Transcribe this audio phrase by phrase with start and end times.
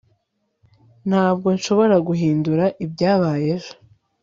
[1.09, 3.73] ntabwo nshobora guhindura ibyabaye ejo